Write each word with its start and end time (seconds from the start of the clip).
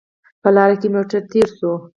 په 0.41 0.49
لاره 0.55 0.75
کې 0.81 0.87
موټر 0.95 1.21
تېر 1.31 1.47
شو 1.57 1.71